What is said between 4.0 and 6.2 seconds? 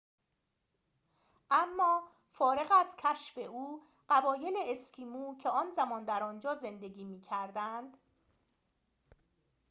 قبایل اسکیمو در آن زمان